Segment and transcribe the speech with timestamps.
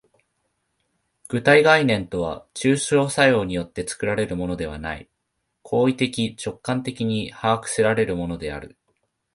[1.27, 5.07] 具体概念とは抽象作用によって作られるのではない、
[5.61, 8.75] 行為的直観的に把握せられるのである。